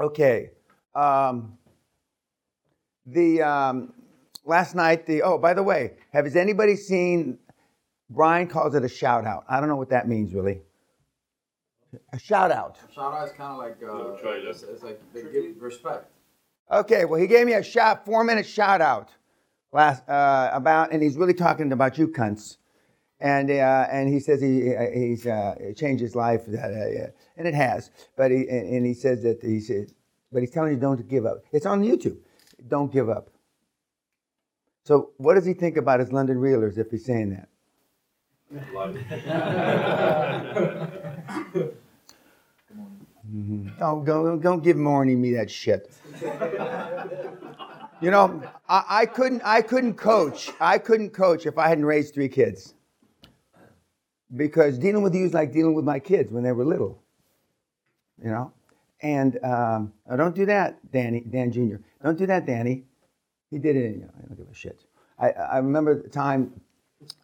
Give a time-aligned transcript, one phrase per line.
[0.00, 0.50] Okay.
[0.94, 1.58] Um,
[3.06, 3.92] the um,
[4.44, 7.38] last night, the oh, by the way, has anybody seen?
[8.10, 9.44] Brian calls it a shout out.
[9.48, 10.60] I don't know what that means really.
[12.12, 12.78] A shout out.
[12.88, 14.50] A Shout out is kind of like uh, trailer.
[14.50, 16.10] it's, it's like they give respect.
[16.70, 19.10] Okay, well, he gave me a shout, four minute shout out
[19.72, 22.56] last uh, about, and he's really talking about you cunts.
[23.22, 27.06] And, uh, and he says he, he's uh, changed his life, uh,
[27.36, 27.92] and it has.
[28.16, 29.94] But he, and he says that he says,
[30.32, 31.44] but he's telling you don't give up.
[31.52, 32.16] It's on YouTube.
[32.66, 33.30] Don't give up.
[34.84, 37.48] So, what does he think about his London Realers if he's saying that?
[43.78, 45.92] Don't, don't, don't give Morning me that shit.
[48.00, 50.50] you know, I, I couldn't I couldn't coach.
[50.60, 52.74] I couldn't coach if I hadn't raised three kids.
[54.34, 57.02] Because dealing with you is like dealing with my kids when they were little.
[58.22, 58.52] You know?
[59.02, 61.76] And um, don't do that, Danny, Dan Jr.
[62.02, 62.84] Don't do that, Danny.
[63.50, 64.00] He did it.
[64.00, 64.84] Know, I don't give a shit.
[65.18, 66.60] I, I remember the time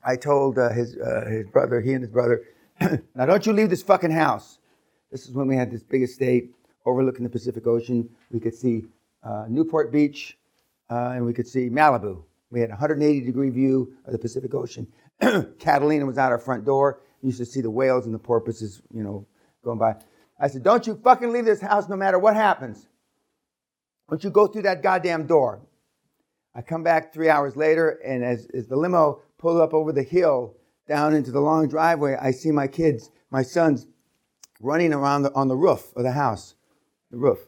[0.05, 2.43] I told uh, his, uh, his brother, he and his brother,
[3.15, 4.59] now don't you leave this fucking house.
[5.11, 6.51] This is when we had this big estate
[6.85, 8.09] overlooking the Pacific Ocean.
[8.31, 8.85] We could see
[9.23, 10.37] uh, Newport Beach
[10.91, 12.23] uh, and we could see Malibu.
[12.51, 14.87] We had a 180 degree view of the Pacific Ocean.
[15.59, 17.01] Catalina was out our front door.
[17.23, 19.27] You used to see the whales and the porpoises, you know,
[19.63, 19.97] going by.
[20.41, 22.87] I said, Don't you fucking leave this house no matter what happens.
[24.09, 25.61] Don't you go through that goddamn door.
[26.55, 30.03] I come back three hours later, and as, as the limo pulled up over the
[30.03, 30.57] hill
[30.89, 33.87] down into the long driveway, I see my kids, my sons,
[34.61, 36.55] running around the, on the roof of the house,
[37.11, 37.39] the roof.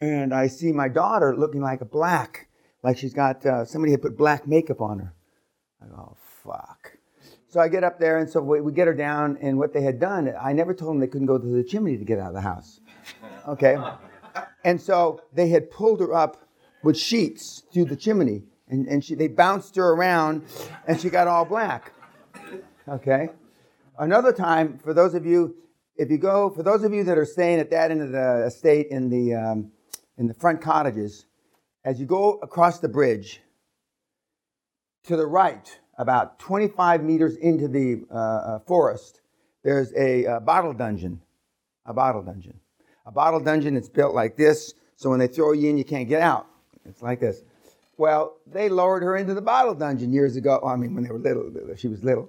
[0.00, 2.45] And I see my daughter looking like a black,
[2.86, 5.12] like she's got, uh, somebody had put black makeup on her.
[5.82, 6.92] I go, oh, fuck.
[7.48, 9.82] So I get up there, and so we, we get her down, and what they
[9.82, 12.28] had done, I never told them they couldn't go to the chimney to get out
[12.28, 12.78] of the house.
[13.48, 13.76] Okay?
[14.62, 16.36] And so they had pulled her up
[16.84, 20.44] with sheets through the chimney, and, and she, they bounced her around,
[20.86, 21.92] and she got all black.
[22.88, 23.30] Okay?
[23.98, 25.56] Another time, for those of you,
[25.96, 28.44] if you go, for those of you that are staying at that end of the
[28.46, 29.72] estate in the, um,
[30.18, 31.26] in the front cottages,
[31.86, 33.40] as you go across the bridge,
[35.04, 39.20] to the right, about 25 meters into the uh, uh, forest,
[39.62, 41.20] there's a, uh bottle dungeon.
[41.86, 42.58] A bottle dungeon.
[43.06, 46.08] A bottle dungeon that's built like this, so when they throw you in, you can't
[46.08, 46.48] get out.
[46.84, 47.44] It's like this.
[47.96, 50.60] Well, they lowered her into the bottle dungeon years ago.
[50.66, 52.28] I mean, when they were little, she was little.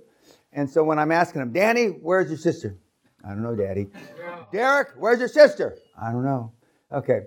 [0.53, 2.78] And so when I'm asking them, Danny, where's your sister?
[3.25, 3.88] I don't know, Daddy.
[4.51, 5.75] Derek, where's your sister?
[6.00, 6.51] I don't know.
[6.91, 7.22] Okay.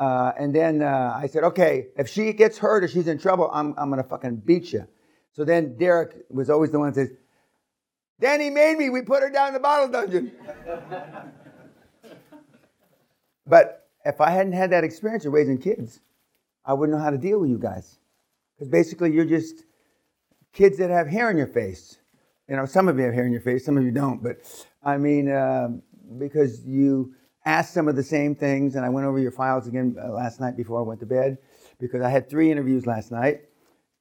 [0.00, 3.50] Uh, and then uh, I said, okay, if she gets hurt or she's in trouble,
[3.52, 4.88] I'm, I'm going to fucking beat you.
[5.32, 7.10] So then Derek was always the one that says,
[8.18, 8.88] Danny made me.
[8.88, 10.32] We put her down in the bottle dungeon.
[13.46, 16.00] but if I hadn't had that experience of raising kids,
[16.64, 17.98] I wouldn't know how to deal with you guys.
[18.56, 19.64] Because basically, you're just
[20.54, 21.98] kids that have hair in your face.
[22.48, 24.22] You know, some of you have hair in your face, some of you don't.
[24.22, 24.38] But
[24.82, 25.68] I mean, uh,
[26.18, 27.14] because you
[27.50, 30.40] asked some of the same things, and I went over your files again uh, last
[30.40, 31.38] night before I went to bed,
[31.78, 33.42] because I had three interviews last night,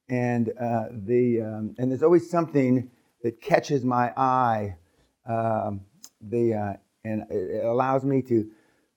[0.10, 2.90] and uh, the um, and there's always something
[3.24, 4.76] that catches my eye,
[5.26, 5.82] um,
[6.22, 6.74] the uh,
[7.04, 8.50] and it allows me to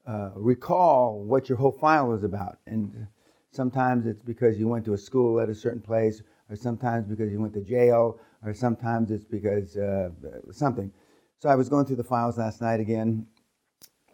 [0.07, 3.07] uh, recall what your whole file is about, and
[3.51, 7.31] sometimes it's because you went to a school at a certain place, or sometimes because
[7.33, 10.11] you went to jail, or sometimes it's because uh,
[10.51, 10.93] something.
[11.39, 13.27] So I was going through the files last night again,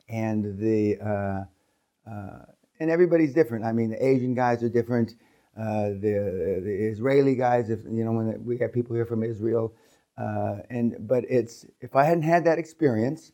[0.08, 2.44] and the uh, uh,
[2.80, 3.64] and everybody's different.
[3.64, 5.14] I mean, the Asian guys are different.
[5.56, 9.74] Uh, the the Israeli guys, if you know, when we have people here from Israel,
[10.16, 13.32] uh, and but it's if I hadn't had that experience,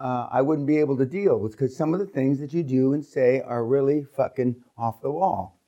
[0.00, 2.62] uh, I wouldn't be able to deal with because some of the things that you
[2.62, 5.60] do and say are really fucking off the wall,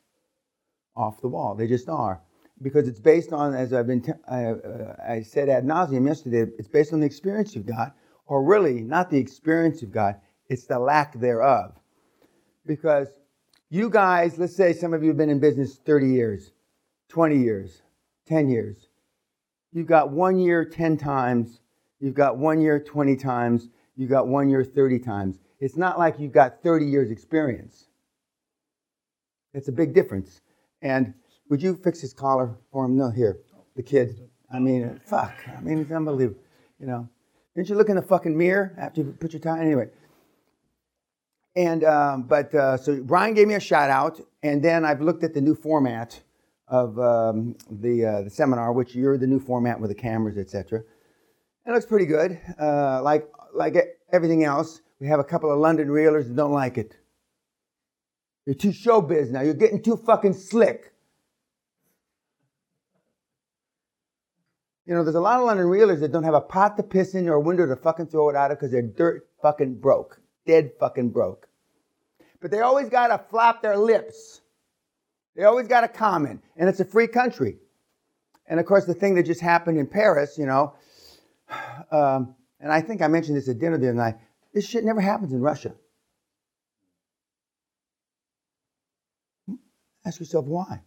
[0.97, 1.55] off the wall.
[1.55, 2.21] They just are
[2.62, 6.93] because it's based on, as I've been, uh, I said ad nauseum yesterday, it's based
[6.93, 7.95] on the experience you've got,
[8.28, 11.72] or really not the experience you've got, it's the lack thereof.
[12.66, 13.09] Because
[13.71, 16.53] you guys, let's say some of you have been in business 30 years,
[17.09, 17.83] 20 years,
[18.27, 18.86] 10 years.
[19.72, 21.60] You've got one year 10 times,
[22.01, 25.39] you've got one year 20 times, you've got one year 30 times.
[25.60, 27.89] It's not like you've got 30 years experience.
[29.54, 30.41] It's a big difference.
[30.83, 31.15] And
[31.48, 32.97] would you fix his collar for him?
[32.97, 33.41] No, here,
[33.75, 34.28] the kid.
[34.53, 35.34] I mean, fuck.
[35.57, 36.41] I mean, it's unbelievable.
[36.78, 37.09] You know,
[37.59, 39.59] didn't you look in the fucking mirror after you put your tie?
[39.60, 39.89] Anyway.
[41.57, 45.25] And um, but uh, so Brian gave me a shout out, and then I've looked
[45.25, 46.21] at the new format
[46.69, 50.84] of um, the uh, the seminar, which you're the new format with the cameras, etc.
[51.66, 52.39] It looks pretty good.
[52.60, 53.77] Uh, like like
[54.13, 56.97] everything else, We have a couple of London Realers that don't like it.
[58.47, 59.41] You're too showbiz now.
[59.41, 60.93] You're getting too fucking slick.
[64.89, 67.15] You know, there's a lot of London Realers that don't have a pot to piss
[67.15, 70.19] in or a window to fucking throw it out of because they're dirt fucking broke.
[70.47, 71.47] Dead fucking broke.
[72.41, 74.41] But they always got to flap their lips.
[75.37, 76.43] They always got to comment.
[76.57, 77.59] And it's a free country.
[78.47, 80.73] And of course, the thing that just happened in Paris, you know,
[81.93, 84.15] um, and I think I mentioned this at dinner the other night,
[84.55, 85.75] this shit never happens in Russia.
[90.07, 90.81] Ask yourself why.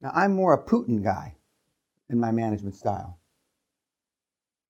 [0.00, 1.34] Now, I'm more a Putin guy
[2.12, 3.18] in my management style.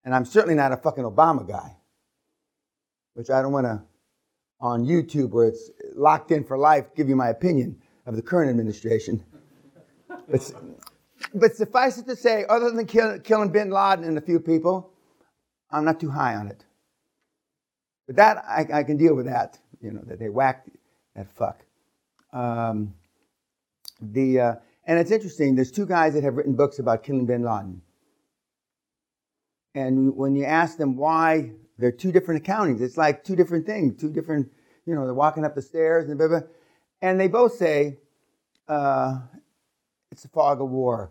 [0.04, 1.76] And I'm certainly not a fucking Obama guy,
[3.14, 3.82] which I don't want to,
[4.60, 8.50] on YouTube where it's locked in for life, give you my opinion of the current
[8.50, 9.24] administration.
[10.28, 10.52] But,
[11.34, 14.92] but suffice it to say, other than kill, killing bin Laden and a few people,
[15.70, 16.64] I'm not too high on it.
[18.06, 20.68] But that, I, I can deal with that, you know, that they whacked
[21.14, 21.64] that fuck.
[22.32, 22.94] Um,
[24.00, 24.54] the, uh,
[24.84, 27.82] and it's interesting, there's two guys that have written books about killing bin Laden.
[29.74, 34.00] And when you ask them why they're two different accountings, it's like two different things,
[34.00, 34.50] two different,
[34.84, 36.40] you know, they're walking up the stairs and blah, blah.
[37.00, 37.98] And they both say,
[38.68, 39.20] uh,
[40.10, 41.10] it's a fog of war.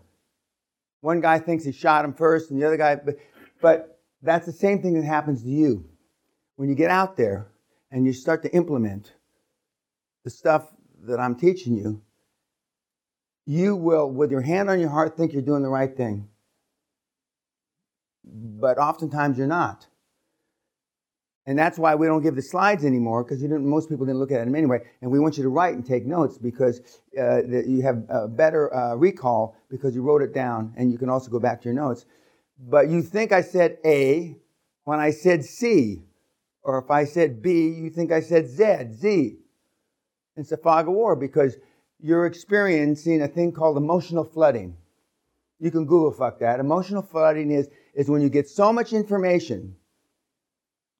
[1.00, 3.16] One guy thinks he shot him first, and the other guy, but,
[3.60, 5.84] but that's the same thing that happens to you.
[6.56, 7.48] When you get out there
[7.90, 9.12] and you start to implement
[10.24, 10.68] the stuff
[11.02, 12.00] that I'm teaching you,
[13.46, 16.28] you will, with your hand on your heart, think you're doing the right thing.
[18.24, 19.86] But oftentimes you're not.
[21.44, 24.44] And that's why we don't give the slides anymore, because most people didn't look at
[24.44, 24.78] them anyway.
[25.00, 26.80] And we want you to write and take notes because
[27.18, 31.08] uh, you have a better uh, recall because you wrote it down, and you can
[31.08, 32.06] also go back to your notes.
[32.60, 34.36] But you think I said A
[34.84, 36.04] when I said C,
[36.62, 39.36] or if I said B, you think I said Z, Z.
[40.36, 41.56] It's a fog of war because
[42.02, 44.76] you're experiencing a thing called emotional flooding.
[45.60, 46.58] You can Google fuck that.
[46.58, 49.76] Emotional flooding is, is when you get so much information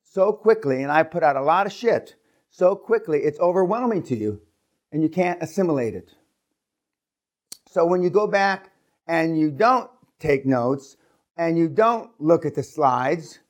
[0.05, 2.15] so quickly, and I put out a lot of shit
[2.51, 4.41] so quickly, it's overwhelming to you
[4.93, 6.15] and you can't assimilate it.
[7.67, 8.71] So when you go back
[9.09, 9.91] and you don't
[10.21, 10.97] take notes
[11.37, 13.41] and you don't look at the slides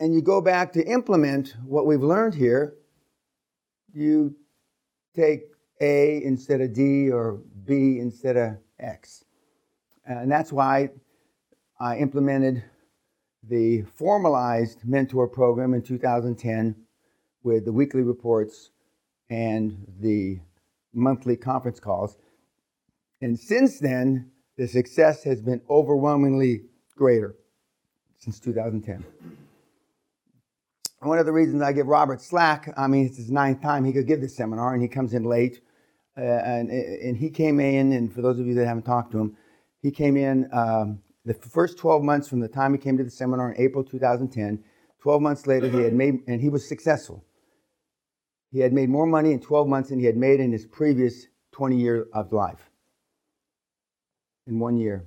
[0.00, 2.74] and you go back to implement what we've learned here,
[3.94, 4.34] you
[5.14, 9.24] take a instead of D or B instead of X.
[10.08, 10.90] Uh, and that's why
[11.80, 12.62] I implemented
[13.48, 16.74] the formalized mentor program in 2010
[17.42, 18.70] with the weekly reports
[19.30, 20.40] and the
[20.92, 22.16] monthly conference calls.
[23.20, 26.62] And since then, the success has been overwhelmingly
[26.96, 27.36] greater
[28.18, 29.04] since 2010.
[31.00, 33.92] One of the reasons I give Robert slack, I mean, it's his ninth time he
[33.92, 35.60] could give this seminar, and he comes in late.
[36.18, 39.18] Uh, and, and he came in, and for those of you that haven't talked to
[39.18, 39.36] him,
[39.82, 43.10] he came in um, the first 12 months from the time he came to the
[43.10, 44.62] seminar in April 2010.
[45.00, 47.24] 12 months later, he had made, and he was successful.
[48.50, 51.26] He had made more money in 12 months than he had made in his previous
[51.52, 52.70] 20 years of life.
[54.46, 55.04] In one year.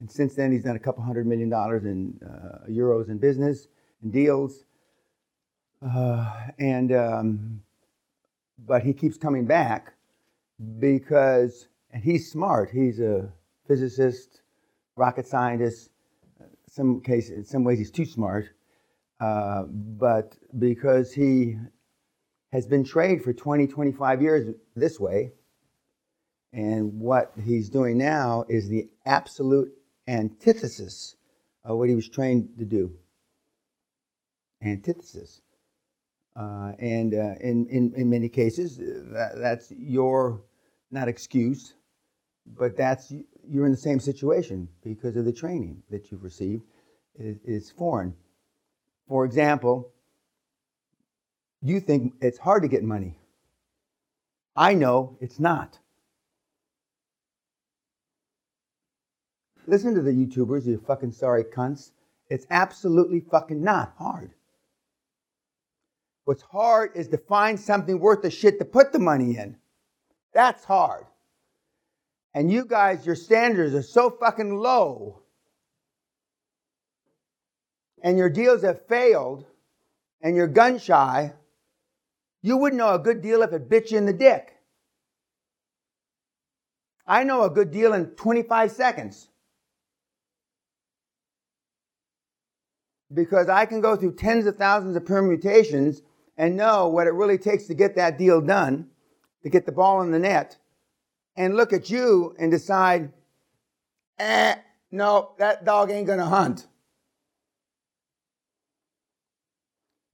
[0.00, 3.68] And since then, he's done a couple hundred million dollars in uh, euros in business
[4.02, 4.64] and deals.
[5.82, 7.62] Uh, and um,
[8.66, 9.94] but he keeps coming back
[10.78, 12.70] because, and he's smart.
[12.70, 13.32] He's a
[13.66, 14.42] physicist,
[14.96, 15.90] rocket scientist.
[16.68, 18.50] Some cases, in some ways, he's too smart.
[19.18, 21.56] Uh, but because he
[22.52, 25.32] has been trained for 20, 25 years this way,
[26.52, 29.72] and what he's doing now is the absolute
[30.08, 31.16] antithesis
[31.64, 32.92] of what he was trained to do.
[34.62, 35.42] Antithesis.
[36.36, 40.42] Uh, and uh, in, in, in many cases, that, that's your,
[40.90, 41.74] not excuse,
[42.46, 43.12] but that's,
[43.48, 46.62] you're in the same situation because of the training that you've received
[47.18, 48.14] is, is foreign.
[49.08, 49.92] For example,
[51.62, 53.18] you think it's hard to get money.
[54.56, 55.78] I know it's not.
[59.66, 61.90] Listen to the YouTubers, you fucking sorry cunts.
[62.28, 64.32] It's absolutely fucking not hard.
[66.30, 69.56] What's hard is to find something worth the shit to put the money in.
[70.32, 71.06] That's hard.
[72.34, 75.22] And you guys, your standards are so fucking low.
[78.00, 79.44] And your deals have failed.
[80.20, 81.32] And you're gun shy.
[82.42, 84.54] You wouldn't know a good deal if it bit you in the dick.
[87.08, 89.26] I know a good deal in 25 seconds.
[93.12, 96.02] because I can go through tens of thousands of permutations
[96.36, 98.88] and know what it really takes to get that deal done,
[99.42, 100.56] to get the ball in the net,
[101.36, 103.12] and look at you and decide,
[104.18, 104.56] eh,
[104.90, 106.66] no, that dog ain't gonna hunt.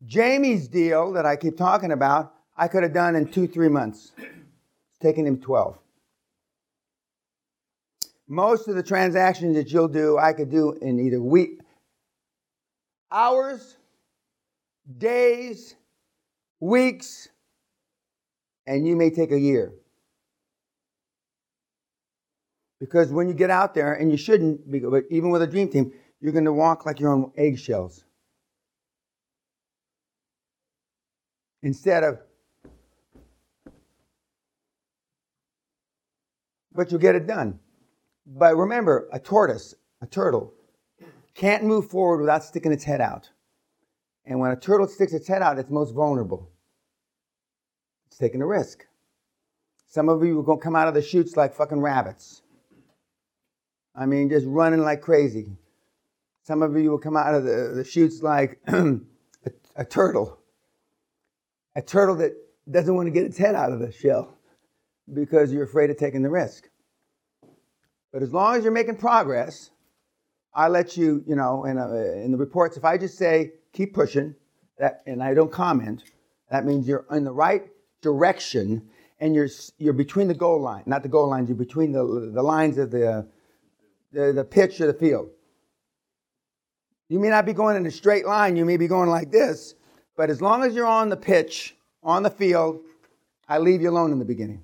[0.05, 4.13] Jamie's deal that I keep talking about, I could have done in two, three months.
[4.17, 5.79] It's taken him 12.
[8.29, 11.61] Most of the transactions that you'll do, I could do in either week,
[13.11, 13.77] hours,
[14.99, 15.75] days,
[16.61, 17.29] weeks,
[18.67, 19.73] and you may take a year.
[22.79, 25.93] Because when you get out there, and you shouldn't, but even with a dream team,
[26.21, 28.05] you're going to walk like you're on eggshells.
[31.63, 32.19] Instead of,
[36.73, 37.59] but you'll get it done.
[38.27, 40.53] But remember, a tortoise, a turtle,
[41.35, 43.31] can't move forward without sticking its head out.
[44.27, 46.51] And when a turtle sticks its head out, it's most vulnerable.
[48.09, 48.85] It's taking a risk.
[49.87, 52.43] Some of you are going to come out of the chutes like fucking rabbits.
[53.95, 55.57] I mean, just running like crazy.
[56.43, 58.99] Some of you will come out of the, the chutes like a,
[59.77, 60.39] a turtle.
[61.77, 62.33] A turtle that
[62.71, 64.37] doesn't want to get its head out of the shell
[65.13, 66.69] because you're afraid of taking the risk.
[68.13, 69.71] But as long as you're making progress,
[70.55, 73.93] I let you, you know, in, a, in the reports, if I just say, keep
[73.93, 74.35] pushing,
[74.79, 76.03] that, and I don't comment,
[76.51, 77.69] that means you're in the right
[78.01, 78.89] direction
[79.21, 82.43] and you're, you're between the goal line, not the goal lines, you're between the, the
[82.43, 83.27] lines of the,
[84.13, 85.29] the, the pitch of the field.
[87.09, 89.75] You may not be going in a straight line, you may be going like this,
[90.17, 92.81] but as long as you're on the pitch, on the field,
[93.49, 94.63] I leave you alone in the beginning.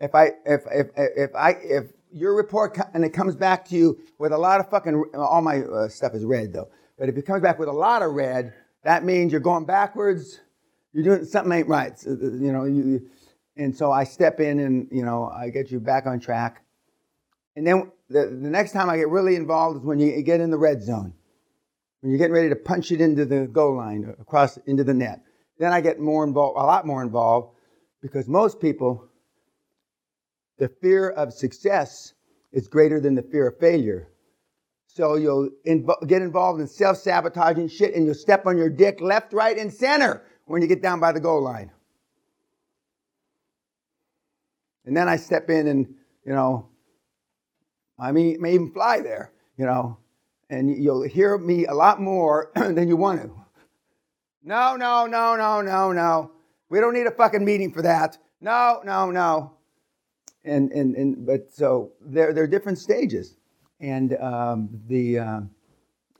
[0.00, 3.98] If I, if, if, if I, if your report and it comes back to you
[4.18, 7.26] with a lot of fucking all my uh, stuff is red though but if it
[7.26, 10.40] comes back with a lot of red that means you're going backwards.
[10.92, 11.92] You're doing something ain't right.
[12.06, 13.08] Uh, you know you,
[13.56, 16.62] and so i step in and you know i get you back on track.
[17.56, 20.50] And then the, the next time i get really involved is when you get in
[20.50, 21.14] the red zone.
[22.00, 24.94] When you're getting ready to punch it into the goal line uh, across into the
[24.94, 25.22] net.
[25.58, 27.56] Then i get more involved a lot more involved
[28.02, 29.08] because most people
[30.58, 32.12] the fear of success
[32.52, 34.08] is greater than the fear of failure.
[34.94, 39.00] So you'll inv- get involved in self sabotaging shit and you'll step on your dick
[39.00, 41.70] left, right, and center when you get down by the goal line.
[44.86, 46.68] And then I step in and, you know,
[47.98, 49.98] I mean, may even fly there, you know,
[50.50, 53.30] and you'll hear me a lot more than you want to.
[54.42, 56.32] No, no, no, no, no, no.
[56.68, 58.18] We don't need a fucking meeting for that.
[58.40, 59.54] No, no, no
[60.44, 63.36] and and and but so there there are different stages,
[63.84, 65.40] and um, the uh,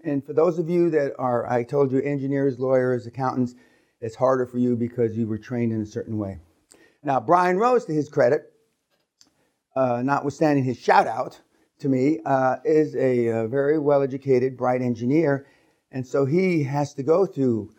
[0.05, 3.55] and for those of you that are I told you engineers, lawyers, accountants,
[4.01, 6.39] it's harder for you because you were trained in a certain way.
[7.03, 8.53] Now Brian Rose, to his credit,
[9.75, 11.41] uh, notwithstanding his shout out
[11.79, 15.47] to me, uh, is a, a very well educated, bright engineer,
[15.91, 17.73] and so he has to go through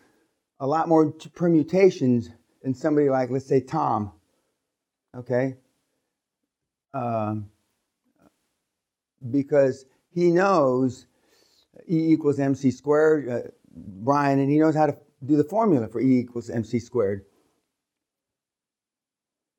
[0.58, 2.28] a lot more permutations
[2.62, 4.10] than somebody like let's say Tom.
[5.16, 5.54] Okay,
[6.92, 7.48] um,
[9.30, 11.06] because he knows
[11.88, 16.00] E equals mc squared, uh, Brian, and he knows how to do the formula for
[16.00, 17.24] E equals mc squared.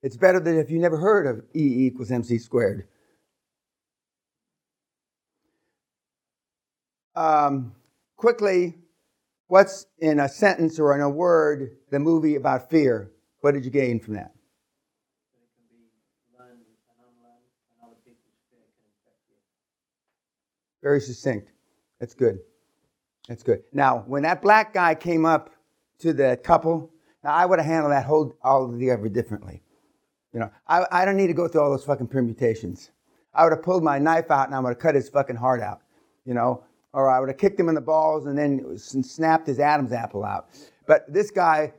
[0.02, 2.88] It's better than if you never heard of E equals mc squared.
[7.16, 7.74] Um,
[8.16, 8.76] quickly,
[9.48, 13.12] what's in a sentence or in a word the movie about fear?
[13.42, 14.37] What did you gain from that?
[20.88, 21.52] Very succinct.
[22.00, 22.40] That's good.
[23.28, 23.64] That's good.
[23.74, 25.50] Now, when that black guy came up
[26.00, 26.90] to the couple,
[27.26, 29.62] now I would have handled that whole all of the ever differently.
[30.32, 32.92] You know, I, I don't need to go through all those fucking permutations.
[33.34, 35.60] I would have pulled my knife out and I would have cut his fucking heart
[35.60, 35.82] out,
[36.24, 36.64] you know,
[36.94, 40.24] or I would have kicked him in the balls and then snapped his Adam's apple
[40.24, 40.48] out.
[40.86, 41.74] But this guy,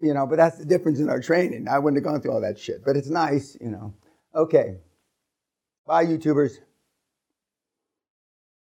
[0.00, 1.66] you know, but that's the difference in our training.
[1.66, 2.84] I wouldn't have gone through all that shit.
[2.84, 3.92] But it's nice, you know.
[4.36, 4.76] Okay.
[5.84, 6.58] Bye, YouTubers.